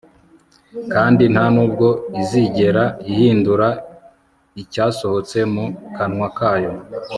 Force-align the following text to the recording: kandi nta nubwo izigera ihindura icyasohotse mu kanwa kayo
kandi 0.93 1.23
nta 1.33 1.45
nubwo 1.53 1.87
izigera 2.21 2.83
ihindura 3.11 3.67
icyasohotse 4.61 5.37
mu 5.53 5.65
kanwa 5.95 6.27
kayo 6.37 6.71